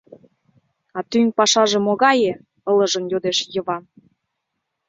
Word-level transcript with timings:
—А 0.97 0.99
тӱҥ 1.09 1.25
пашаже 1.37 1.79
могае?— 1.87 2.33
ылыжын 2.71 3.03
йодеш 3.11 3.37
Йыван. 3.53 3.83